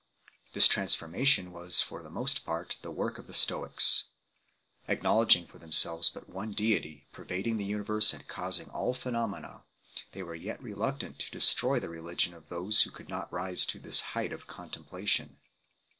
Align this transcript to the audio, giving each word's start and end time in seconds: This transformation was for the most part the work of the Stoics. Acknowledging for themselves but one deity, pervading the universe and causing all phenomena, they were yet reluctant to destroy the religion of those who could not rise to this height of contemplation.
This 0.53 0.67
transformation 0.67 1.51
was 1.51 1.83
for 1.83 2.01
the 2.01 2.09
most 2.09 2.43
part 2.43 2.75
the 2.81 2.89
work 2.89 3.19
of 3.19 3.27
the 3.27 3.35
Stoics. 3.35 4.05
Acknowledging 4.87 5.45
for 5.45 5.59
themselves 5.59 6.09
but 6.09 6.27
one 6.27 6.53
deity, 6.53 7.05
pervading 7.11 7.57
the 7.57 7.65
universe 7.65 8.11
and 8.11 8.27
causing 8.27 8.71
all 8.71 8.95
phenomena, 8.95 9.63
they 10.13 10.23
were 10.23 10.33
yet 10.33 10.59
reluctant 10.59 11.19
to 11.19 11.29
destroy 11.31 11.79
the 11.79 11.87
religion 11.89 12.33
of 12.33 12.49
those 12.49 12.81
who 12.81 12.89
could 12.89 13.09
not 13.09 13.31
rise 13.31 13.63
to 13.67 13.77
this 13.77 13.99
height 13.99 14.33
of 14.33 14.47
contemplation. 14.47 15.37